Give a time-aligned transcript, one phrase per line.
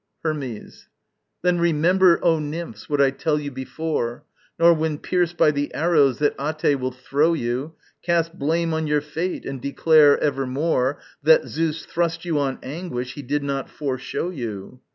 [0.23, 0.87] Hermes.
[1.43, 4.23] Then remember, O nymphs, what I tell you before,
[4.57, 9.01] Nor, when pierced by the arrows that Até will throw you, Cast blame on your
[9.01, 14.79] fate and declare evermore That Zeus thrust you on anguish he did not foreshow you.